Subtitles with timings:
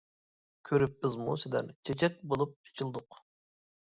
[0.69, 3.21] كۆرۈپ بىزمۇ سىلەرنى، چېچەك بولۇپ ئېچىلدۇق.